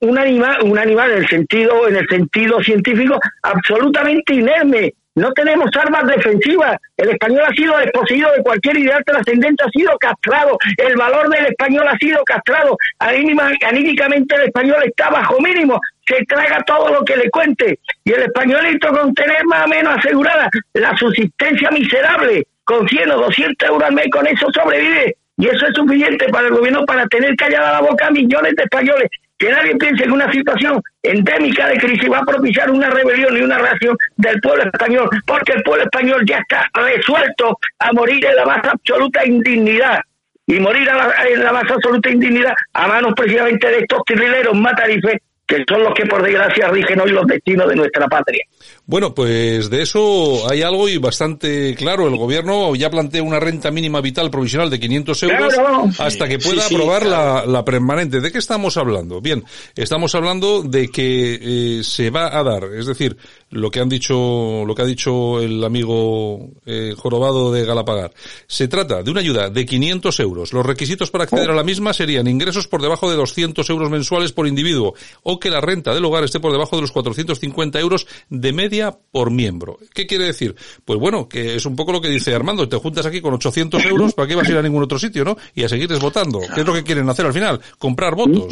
[0.00, 4.94] un, animal, un animal en el sentido, en el sentido científico, absolutamente inerme.
[5.16, 6.76] No tenemos armas defensivas.
[6.96, 10.58] El español ha sido desposeído de cualquier ideal trascendente, ha sido castrado.
[10.76, 12.76] El valor del español ha sido castrado.
[12.98, 15.78] Anímicamente el español está bajo mínimo.
[16.04, 17.78] Se traga todo lo que le cuente.
[18.02, 23.16] Y el españolito con tener más o menos asegurada la subsistencia miserable, con 100 o
[23.18, 27.06] 200 euros al mes, con eso sobrevive y eso es suficiente para el gobierno para
[27.06, 29.10] tener callada la boca a millones de españoles.
[29.36, 33.42] Que nadie piense que una situación endémica de crisis va a propiciar una rebelión y
[33.42, 38.36] una reacción del pueblo español, porque el pueblo español ya está resuelto a morir en
[38.36, 39.98] la más absoluta indignidad.
[40.46, 40.86] Y morir
[41.26, 45.92] en la más absoluta indignidad a manos precisamente de estos trileros matarife que son los
[45.94, 48.44] que por desgracia rigen hoy los destinos de nuestra patria.
[48.86, 52.08] Bueno, pues de eso hay algo y bastante claro.
[52.08, 55.54] El gobierno ya plantea una renta mínima vital provisional de 500 euros
[55.98, 58.20] hasta que pueda aprobar la, permanente.
[58.20, 59.20] ¿De qué estamos hablando?
[59.20, 63.16] Bien, estamos hablando de que eh, se va a dar, es decir,
[63.50, 68.12] lo que han dicho, lo que ha dicho el amigo eh, jorobado de Galapagar.
[68.46, 70.52] Se trata de una ayuda de 500 euros.
[70.52, 74.32] Los requisitos para acceder a la misma serían ingresos por debajo de 200 euros mensuales
[74.32, 78.06] por individuo o que la renta del hogar esté por debajo de los 450 euros
[78.28, 79.78] de media por miembro.
[79.94, 80.54] ¿Qué quiere decir?
[80.84, 82.68] Pues bueno, que es un poco lo que dice Armando.
[82.68, 85.24] Te juntas aquí con 800 euros, ¿para qué vas a ir a ningún otro sitio,
[85.24, 85.36] no?
[85.54, 86.40] Y a seguir votando.
[86.54, 87.60] ¿Qué es lo que quieren hacer al final?
[87.78, 88.48] Comprar votos.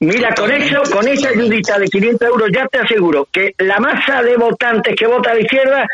[0.00, 4.22] Mira, con eso, con esa ayudita de 500 euros ya te aseguro que la masa
[4.22, 5.86] de votantes que vota a la izquierda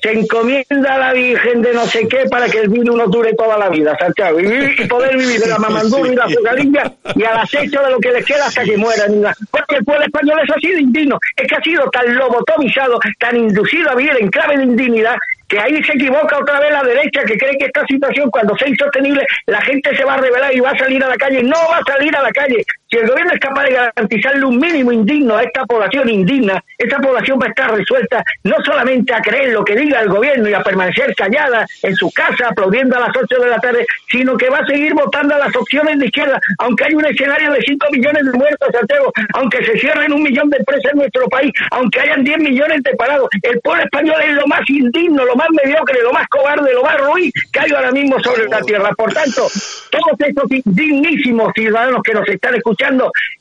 [0.00, 3.34] se encomienda a la Virgen de no sé qué para que el vino no dure
[3.34, 7.38] toda la vida, Santiago, y, poder vivir de la mamandura y la fugadilla y al
[7.38, 9.22] acecho de lo que les queda hasta que mueran.
[9.50, 13.36] Porque el pueblo español es así de indigno, es que ha sido tan lobotomizado, tan
[13.36, 15.16] inducido a vivir en clave de indignidad,
[15.48, 18.68] que ahí se equivoca otra vez la derecha que cree que esta situación cuando sea
[18.68, 21.42] insostenible la gente se va a rebelar y va a salir a la calle.
[21.42, 22.64] No va a salir a la calle.
[22.94, 26.98] Si el gobierno es capaz de garantizarle un mínimo indigno a esta población indigna, esta
[26.98, 30.54] población va a estar resuelta no solamente a creer lo que diga el gobierno y
[30.54, 34.48] a permanecer callada en su casa aplaudiendo a las 8 de la tarde, sino que
[34.48, 37.86] va a seguir votando a las opciones de izquierda, aunque hay un escenario de 5
[37.90, 41.98] millones de muertos, Santiago, aunque se cierren un millón de empresas en nuestro país, aunque
[41.98, 43.28] hayan 10 millones de parados.
[43.42, 47.00] El pueblo español es lo más indigno, lo más mediocre, lo más cobarde, lo más
[47.00, 48.92] ruin que hay ahora mismo sobre la tierra.
[48.92, 49.48] Por tanto,
[49.90, 52.83] todos estos dignísimos ciudadanos que nos están escuchando,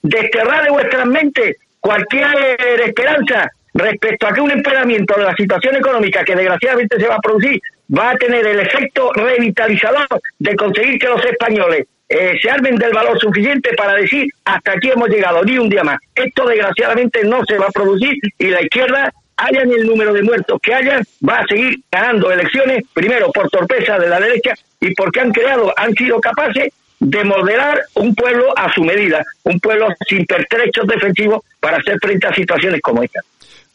[0.02, 6.24] desterrar de vuestras mentes cualquier esperanza respecto a que un empeoramiento de la situación económica
[6.24, 7.60] que desgraciadamente se va a producir
[7.96, 10.08] va a tener el efecto revitalizador
[10.40, 14.92] de conseguir que los españoles eh, se armen del valor suficiente para decir hasta aquí
[14.92, 16.00] hemos llegado, ni un día más.
[16.14, 20.60] Esto desgraciadamente no se va a producir y la izquierda hayan el número de muertos
[20.62, 25.22] que hayan, va a seguir ganando elecciones, primero por torpeza de la derecha y porque
[25.22, 26.72] han creado, han sido capaces
[27.04, 32.28] de moderar un pueblo a su medida, un pueblo sin pertrechos defensivos para hacer frente
[32.28, 33.20] a situaciones como esta.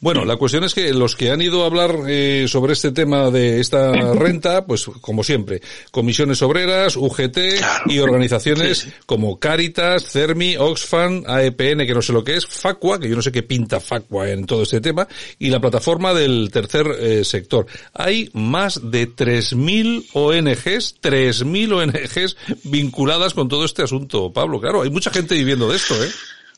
[0.00, 3.32] Bueno, la cuestión es que los que han ido a hablar eh, sobre este tema
[3.32, 7.38] de esta renta, pues como siempre, comisiones obreras, UGT
[7.86, 13.08] y organizaciones como Caritas, CERMI, Oxfam, AEPN, que no sé lo que es, Facua, que
[13.08, 16.86] yo no sé qué pinta Facua en todo este tema, y la plataforma del tercer
[17.00, 17.66] eh, sector.
[17.92, 24.60] Hay más de 3.000 ONGs, 3.000 ONGs vinculadas con todo este asunto, Pablo.
[24.60, 26.08] Claro, hay mucha gente viviendo de esto, ¿eh?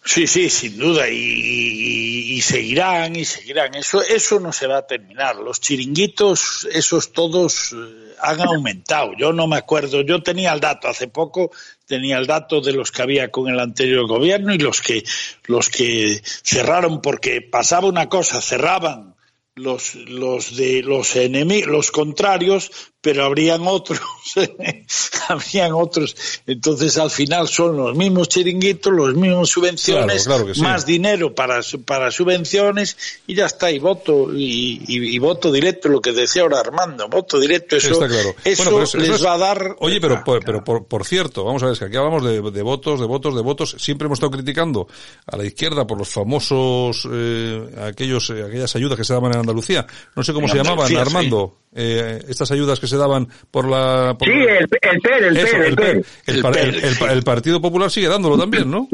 [0.03, 3.75] Sí, sí, sin duda, y, seguirán y seguirán.
[3.75, 5.37] Eso, eso no se va a terminar.
[5.37, 9.13] Los chiringuitos, esos todos eh, han aumentado.
[9.19, 11.51] Yo no me acuerdo, yo tenía el dato hace poco,
[11.87, 15.05] tenía el dato de los que había con el anterior gobierno y los que,
[15.45, 19.15] los que cerraron porque pasaba una cosa, cerraban
[19.55, 24.01] los, los de los enemigos, los contrarios, pero habrían otros,
[25.29, 26.15] habrían otros.
[26.47, 32.97] Entonces al final son los mismos chiringuitos, los mismos subvenciones, más dinero para, para subvenciones
[33.27, 37.77] y ya está, y voto, y, voto directo, lo que decía ahora Armando, voto directo,
[37.77, 38.05] eso,
[38.45, 39.77] eso, les va a dar.
[39.79, 43.01] Oye, pero, por, pero por, cierto, vamos a ver, es que aquí hablamos de, votos,
[43.01, 44.89] de votos, de votos, siempre hemos estado criticando
[45.27, 49.41] a la izquierda por los famosos, eh, aquellos, eh, aquellas ayudas que se daban en
[49.41, 54.17] Andalucía, no sé cómo se llamaban, Armando, eh, estas ayudas que se daban por la...
[54.21, 58.89] sí, el, el el, el, el, Partido Popular sigue dándolo también, ¿no?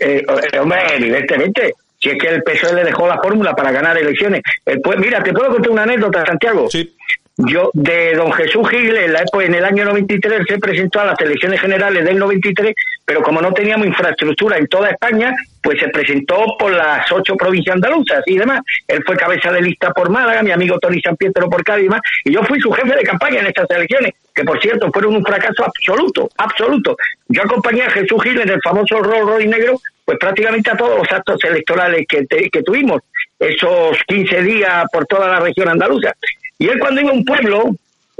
[0.00, 1.74] Eh, eh, hombre, evidentemente.
[2.00, 4.40] Si es que el PSOE le dejó la fórmula para ganar elecciones.
[4.84, 6.68] pues mira, te puedo contar una anécdota, Santiago.
[6.70, 6.94] Sí.
[7.38, 11.20] Yo, de don Jesús Gil, en, la, en el año 93 se presentó a las
[11.20, 12.74] elecciones generales del 93,
[13.04, 17.76] pero como no teníamos infraestructura en toda España, pues se presentó por las ocho provincias
[17.76, 18.62] andaluzas y demás.
[18.88, 21.84] Él fue cabeza de lista por Málaga, mi amigo Tony San Pietro por Cádiz y
[21.84, 25.14] demás, y yo fui su jefe de campaña en estas elecciones, que por cierto fueron
[25.14, 26.96] un fracaso absoluto, absoluto.
[27.28, 30.98] Yo acompañé a Jesús Gil en el famoso Rolls Royce negro, pues prácticamente a todos
[30.98, 33.00] los actos electorales que, que tuvimos,
[33.38, 36.12] esos 15 días por toda la región andaluza.
[36.58, 37.70] Y él cuando iba a un pueblo,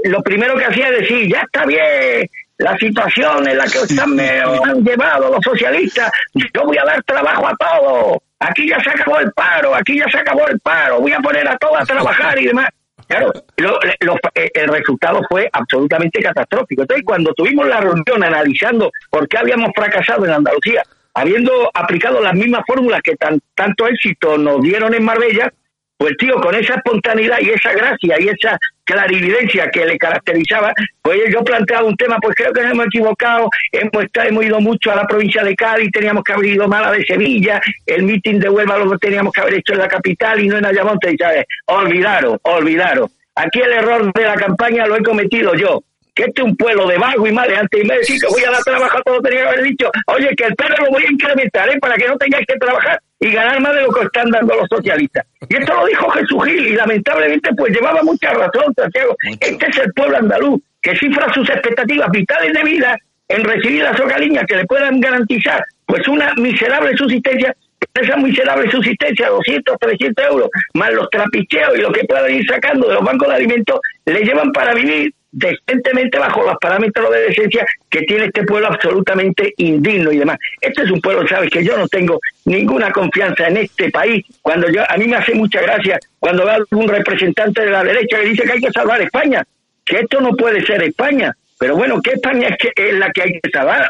[0.03, 4.15] lo primero que hacía es decir, ya está bien, la situación en la que están,
[4.15, 8.89] me han llevado los socialistas, yo voy a dar trabajo a todos, aquí ya se
[8.89, 11.85] acabó el paro, aquí ya se acabó el paro, voy a poner a todos a
[11.85, 12.69] trabajar y demás.
[13.07, 16.83] Claro, eh, el resultado fue absolutamente catastrófico.
[16.83, 20.83] Entonces, cuando tuvimos la reunión analizando por qué habíamos fracasado en Andalucía,
[21.15, 25.51] habiendo aplicado las mismas fórmulas que tan, tanto éxito nos dieron en Marbella,
[25.99, 31.19] pues tío, con esa espontaneidad y esa gracia y esa clarividencia que le caracterizaba, pues
[31.29, 34.95] yo planteaba un tema, pues creo que nos hemos equivocado, hemos, hemos ido mucho a
[34.95, 38.49] la provincia de Cádiz, teníamos que haber ido mal a de Sevilla, el meeting de
[38.49, 41.45] Huelva lo teníamos que haber hecho en la capital y no en Ayamonte, y sabes,
[41.65, 43.09] olvidaron, olvidaron.
[43.35, 45.83] Aquí el error de la campaña lo he cometido yo
[46.19, 48.51] que este es un pueblo de vago y antes y me decís que voy a
[48.51, 51.11] dar trabajo a todo, tenía que haber dicho, oye, que el perro lo voy a
[51.11, 51.79] incrementar, ¿eh?
[51.79, 54.67] Para que no tengáis que trabajar y ganar más de lo que están dando los
[54.67, 55.25] socialistas.
[55.47, 59.15] Y esto lo dijo Jesús Gil y lamentablemente pues llevaba mucha razón, Santiago.
[59.39, 62.97] Este es el pueblo andaluz que cifra sus expectativas vitales de vida
[63.29, 67.55] en recibir las socaliñas que le puedan garantizar pues una miserable subsistencia
[67.93, 72.87] esa miserable subsistencia, 200, 300 euros, más los trapicheos y lo que puedan ir sacando
[72.87, 77.65] de los bancos de alimentos, le llevan para vivir decentemente bajo los parámetros de decencia
[77.89, 80.37] que tiene este pueblo absolutamente indigno y demás.
[80.59, 84.25] Este es un pueblo, sabes, que yo no tengo ninguna confianza en este país.
[84.41, 88.19] Cuando yo, a mí me hace mucha gracia cuando veo algún representante de la derecha
[88.19, 89.43] que dice que hay que salvar España,
[89.85, 91.35] que esto no puede ser España.
[91.59, 93.89] Pero bueno, ¿qué España es, que, es la que hay que salvar?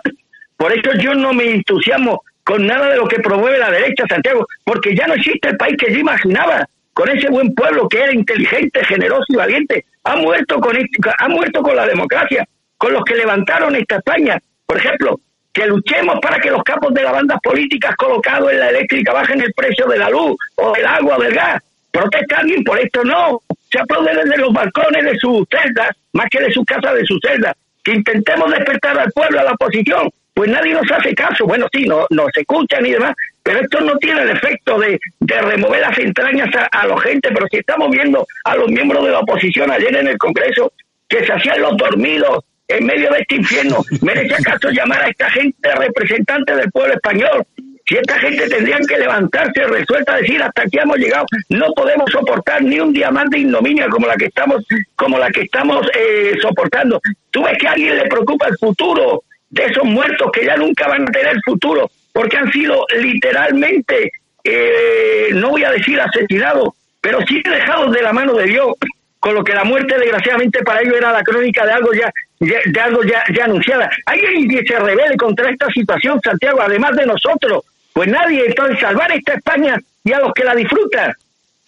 [0.58, 4.48] Por eso yo no me entusiasmo con nada de lo que promueve la derecha, Santiago,
[4.64, 8.14] porque ya no existe el país que yo imaginaba con ese buen pueblo que era
[8.14, 13.16] inteligente, generoso y valiente, ha muerto con ha muerto con la democracia, con los que
[13.16, 14.40] levantaron esta España.
[14.66, 15.20] Por ejemplo,
[15.54, 19.42] que luchemos para que los capos de las bandas políticas colocados en la eléctrica bajen
[19.42, 21.62] el precio de la luz o del agua o del gas.
[21.92, 23.42] Protesta alguien por esto, no.
[23.72, 27.20] Se aplaude desde los balcones de sus celdas, más que de su casa, de su
[27.20, 27.56] celda.
[27.84, 31.46] Que intentemos despertar al pueblo, a la oposición, pues nadie nos hace caso.
[31.46, 33.14] Bueno, sí, no, nos escuchan y demás,
[33.50, 37.30] pero esto no tiene el efecto de, remover las entrañas a, la gente.
[37.34, 40.72] Pero si estamos viendo a los miembros de la oposición ayer en el Congreso
[41.08, 45.32] que se hacían los dormidos en medio de este infierno, ¿merece acaso llamar a esta
[45.32, 47.44] gente representante del pueblo español?
[47.88, 52.08] Si esta gente tendrían que levantarse resuelta a decir hasta aquí hemos llegado, no podemos
[52.12, 54.64] soportar ni un día más de ignominia como la que estamos,
[54.96, 57.02] como la que estamos eh, soportando.
[57.32, 60.88] ¿Tú ves que a alguien le preocupa el futuro de esos muertos que ya nunca
[60.88, 64.12] van a tener futuro, porque han sido literalmente,
[64.44, 68.74] eh, no voy a decir asesinados, pero sí dejados de la mano de Dios,
[69.22, 72.80] con lo que la muerte desgraciadamente para ellos era la crónica de algo ya, de
[72.82, 73.90] algo ya, anunciada.
[74.06, 77.64] ¿Hay alguien que se revele contra esta situación, Santiago, además de nosotros?
[77.94, 81.14] Pues nadie, entonces salvar esta España y a los que la disfrutan,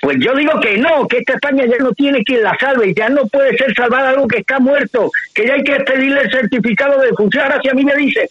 [0.01, 3.07] Pues yo digo que no, que esta España ya no tiene quien la salve, ya
[3.07, 6.99] no puede ser salvada algo que está muerto, que ya hay que pedirle el certificado
[6.99, 7.45] de defunción.
[7.45, 8.29] Ahora si a mí me dice,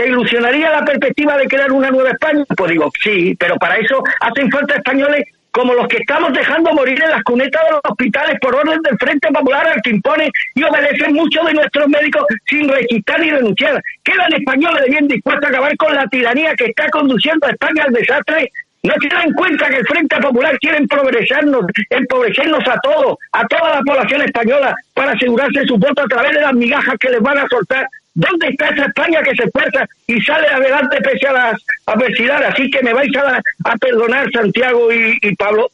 [0.00, 2.42] ¿te ilusionaría la perspectiva de crear una nueva España?
[2.56, 7.02] Pues digo, sí, pero para eso hacen falta españoles como los que estamos dejando morir
[7.02, 10.62] en las cunetas de los hospitales por orden del Frente Popular al que impone y
[10.62, 13.82] obedecen muchos de nuestros médicos sin registrar ni denunciar.
[14.02, 17.92] Quedan españoles bien dispuestos a acabar con la tiranía que está conduciendo a España al
[17.92, 18.50] desastre
[18.82, 23.76] no se dan cuenta que el Frente Popular quiere empobrecernos, empobrecernos a todos, a toda
[23.76, 27.38] la población española, para asegurarse su voto a través de las migajas que les van
[27.38, 27.86] a soltar.
[28.20, 32.50] ¿Dónde está esa España que se esfuerza y sale adelante pese a las adversidades?
[32.50, 35.70] Así que me vais a, perdonar, Santiago y, y Pablo,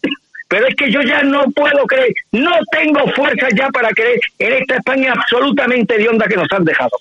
[0.46, 4.52] pero es que yo ya no puedo creer, no tengo fuerza ya para creer en
[4.52, 6.96] esta España absolutamente hedionda que nos han dejado.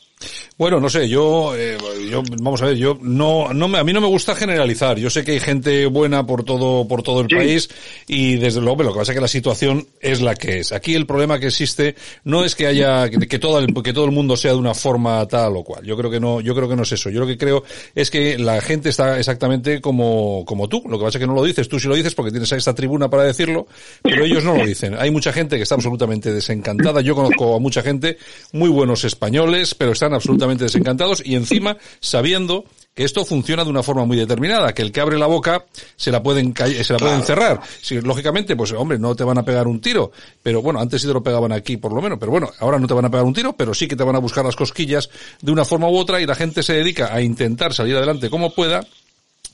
[0.58, 1.78] Bueno, no sé, yo, eh,
[2.10, 4.98] yo, vamos a ver, yo no, no me, a mí no me gusta generalizar.
[4.98, 7.70] Yo sé que hay gente buena por todo, por todo el país
[8.08, 10.72] y desde luego, lo que pasa es que la situación es la que es.
[10.72, 14.06] Aquí el problema que existe no es que haya, que, que todo el, que todo
[14.06, 15.84] el mundo sea de una forma tal o cual.
[15.84, 17.10] Yo creo que no, yo creo que no es eso.
[17.10, 20.84] Yo lo que creo es que la gente está exactamente como, como tú.
[20.88, 21.68] Lo que pasa es que no lo dices.
[21.68, 23.68] Tú sí lo dices porque tienes a esta tribuna para decirlo,
[24.02, 24.96] pero ellos no lo dicen.
[24.98, 27.02] Hay mucha gente que está absolutamente desencantada.
[27.02, 28.18] Yo conozco a mucha gente,
[28.54, 33.84] muy buenos españoles, pero están absolutamente desencantados y encima sabiendo que esto funciona de una
[33.84, 37.24] forma muy determinada, que el que abre la boca se la pueden se la pueden
[37.24, 37.60] cerrar.
[37.82, 41.08] Si, lógicamente, pues hombre, no te van a pegar un tiro, pero bueno, antes sí
[41.08, 43.26] te lo pegaban aquí por lo menos, pero bueno, ahora no te van a pegar
[43.26, 45.10] un tiro, pero sí que te van a buscar las cosquillas
[45.42, 48.54] de una forma u otra y la gente se dedica a intentar salir adelante como
[48.54, 48.86] pueda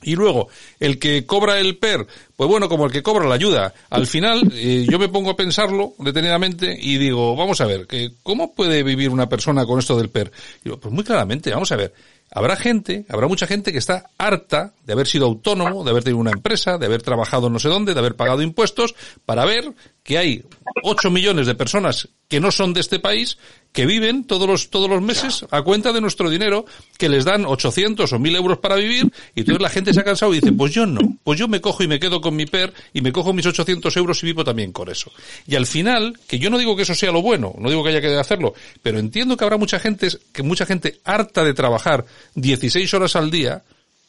[0.02, 0.48] y luego,
[0.80, 3.72] el que cobra el PER, pues bueno, como el que cobra la ayuda.
[3.90, 7.86] Al final, eh, yo me pongo a pensarlo detenidamente y digo, vamos a ver,
[8.22, 10.32] ¿cómo puede vivir una persona con esto del PER?
[10.60, 11.94] Y digo, pues muy claramente, vamos a ver,
[12.30, 16.20] habrá gente, habrá mucha gente que está harta de haber sido autónomo, de haber tenido
[16.20, 18.94] una empresa, de haber trabajado no sé dónde, de haber pagado impuestos,
[19.24, 19.72] para ver
[20.02, 20.44] que hay
[20.82, 23.38] 8 millones de personas que no son de este país,
[23.72, 26.66] que viven todos los, todos los meses a cuenta de nuestro dinero,
[26.98, 30.04] que les dan 800 o 1000 euros para vivir, y entonces la gente se ha
[30.04, 32.46] cansado y dice, pues yo no, pues yo me cojo y me quedo con mi
[32.46, 35.10] PER y me cojo mis 800 euros y vivo también con eso.
[35.46, 37.90] Y al final, que yo no digo que eso sea lo bueno, no digo que
[37.90, 42.04] haya que hacerlo, pero entiendo que habrá mucha gente, que mucha gente harta de trabajar
[42.34, 43.62] 16 horas al día,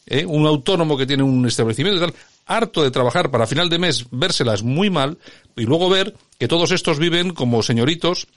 [0.07, 0.25] ¿eh?
[0.25, 4.05] un autónomo que tiene un establecimiento y tal, harto de trabajar para final de mes
[4.11, 5.17] vérselas muy mal
[5.55, 8.27] y luego ver que todos estos viven como señoritos.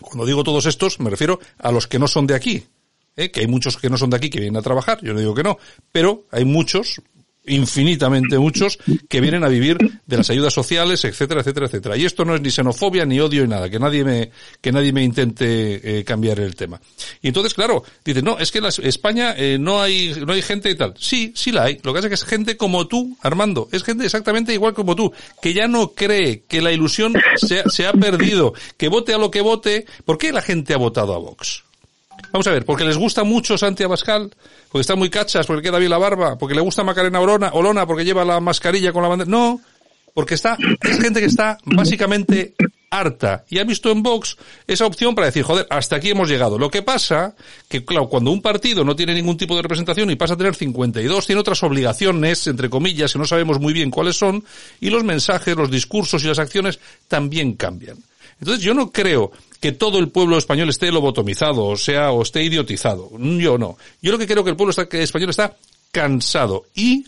[0.00, 2.64] Cuando digo todos estos, me refiero a los que no son de aquí.
[3.16, 3.30] ¿eh?
[3.30, 5.34] Que hay muchos que no son de aquí que vienen a trabajar, yo no digo
[5.34, 5.58] que no,
[5.92, 7.02] pero hay muchos,
[7.46, 8.78] infinitamente muchos
[9.08, 11.96] que vienen a vivir de las ayudas sociales, etcétera, etcétera, etcétera.
[11.96, 14.30] Y esto no es ni xenofobia ni odio ni nada, que nadie me
[14.60, 16.80] que nadie me intente eh, cambiar el tema.
[17.22, 20.70] Y entonces, claro, dice, no, es que en España eh, no hay no hay gente
[20.70, 20.94] y tal.
[20.98, 21.80] Sí, sí la hay.
[21.82, 24.94] Lo que pasa es que es gente como tú, Armando, es gente exactamente igual como
[24.94, 29.18] tú, que ya no cree que la ilusión se, se ha perdido, que vote a
[29.18, 29.86] lo que vote.
[30.04, 31.64] ¿Por qué la gente ha votado a Vox?
[32.32, 34.30] Vamos a ver, porque les gusta mucho Santi Abascal,
[34.70, 37.86] porque está muy cachas, porque queda bien la barba, porque le gusta Macarena Olona, Olona,
[37.86, 39.30] porque lleva la mascarilla con la bandera.
[39.30, 39.60] No,
[40.14, 42.54] porque está, es gente que está básicamente
[42.90, 46.58] harta y ha visto en Vox esa opción para decir, joder, hasta aquí hemos llegado.
[46.58, 47.34] Lo que pasa
[47.68, 50.54] que, claro, cuando un partido no tiene ningún tipo de representación y pasa a tener
[50.54, 54.44] 52, tiene otras obligaciones, entre comillas, que no sabemos muy bien cuáles son,
[54.80, 57.98] y los mensajes, los discursos y las acciones también cambian.
[58.40, 62.42] Entonces yo no creo que todo el pueblo español esté lobotomizado, o sea, o esté
[62.42, 63.10] idiotizado.
[63.18, 63.76] Yo no.
[64.00, 65.56] Yo lo que creo que el pueblo español está
[65.92, 67.04] cansado y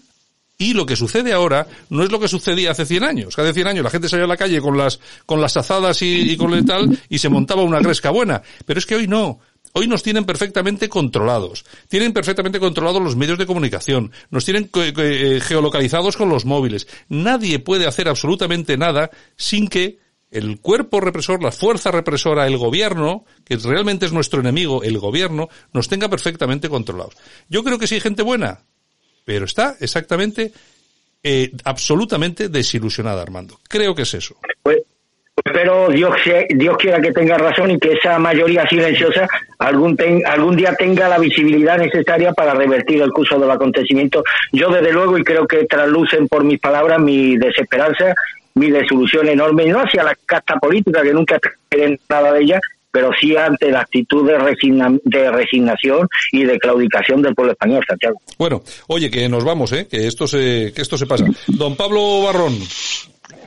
[0.62, 3.38] y lo que sucede ahora no es lo que sucedía hace 100 años.
[3.38, 6.36] Hace 100 años la gente salía a la calle con las, con las azadas y,
[6.36, 8.42] con el tal y se montaba una gresca buena.
[8.64, 9.40] Pero es que hoy no.
[9.72, 11.64] Hoy nos tienen perfectamente controlados.
[11.88, 14.12] Tienen perfectamente controlados los medios de comunicación.
[14.30, 16.86] Nos tienen eh, geolocalizados con los móviles.
[17.08, 19.98] Nadie puede hacer absolutamente nada sin que
[20.32, 25.48] el cuerpo represor, la fuerza represora, el gobierno, que realmente es nuestro enemigo, el gobierno,
[25.72, 27.14] nos tenga perfectamente controlados.
[27.48, 28.60] Yo creo que sí hay gente buena,
[29.24, 30.52] pero está exactamente,
[31.22, 33.58] eh, absolutamente desilusionada, Armando.
[33.68, 34.36] Creo que es eso.
[34.62, 34.78] Pues,
[35.44, 36.14] espero Dios,
[36.48, 39.28] Dios quiera que tenga razón y que esa mayoría silenciosa
[39.58, 44.24] algún, algún día tenga la visibilidad necesaria para revertir el curso del acontecimiento.
[44.50, 48.14] Yo desde luego, y creo que traslucen por mis palabras mi desesperanza
[48.54, 53.10] mi desilusión enorme, no hacia la casta política, que nunca esperé nada de ella, pero
[53.18, 58.20] sí ante la actitud de, de resignación y de claudicación del pueblo español, Santiago.
[58.38, 59.88] Bueno, oye, que nos vamos, ¿eh?
[59.90, 61.24] que esto se, que esto se pasa.
[61.46, 62.68] Don Pablo Barrón, un,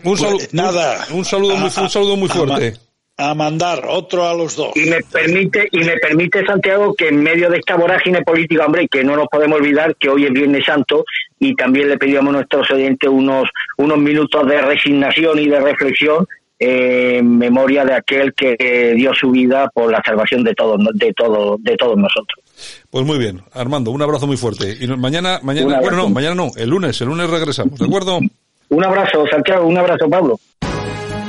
[0.03, 1.06] pues, saludo, nada.
[1.12, 2.74] Un, saludo muy, un saludo muy fuerte.
[3.18, 4.76] A mandar otro a los dos.
[4.76, 8.88] Y me permite, y me permite Santiago que en medio de esta vorágine política, hombre,
[8.89, 11.05] que no nos podemos olvidar que hoy es Viernes Santo
[11.39, 16.28] y también le pedíamos a nuestros oyentes unos, unos minutos de resignación y de reflexión
[16.57, 21.61] en memoria de aquel que dio su vida por la salvación de todos, de todos,
[21.61, 22.39] de todos nosotros.
[22.89, 24.76] Pues muy bien, Armando, un abrazo muy fuerte.
[24.80, 28.20] Y mañana, mañana, bueno, no, mañana no, el lunes, el lunes regresamos, ¿de acuerdo?
[28.70, 30.39] Un abrazo, Santiago, un abrazo, Pablo.